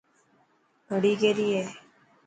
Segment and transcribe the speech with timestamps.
[0.87, 1.63] گھڙي ڪيري هي.